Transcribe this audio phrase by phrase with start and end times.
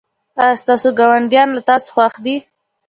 [0.41, 2.35] ایا ستاسو ګاونډیان له تاسو خوښ دي؟